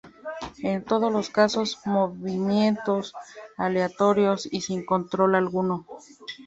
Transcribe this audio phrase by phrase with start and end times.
[0.63, 3.13] En todos los casos, movimientos
[3.55, 5.85] aleatorios y sin control alguno.